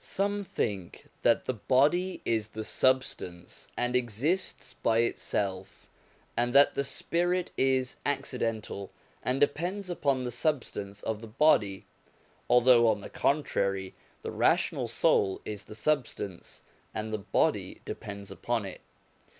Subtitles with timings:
[0.03, 5.87] Some think that the body is the substance and exists by itself,
[6.35, 8.89] and that the spirit is accidental,
[9.21, 11.85] and depends upon the substance of the body;
[12.49, 13.93] although, on the contrary,
[14.23, 16.63] the rational soul is the substance,
[16.95, 18.81] and the body depends upon it.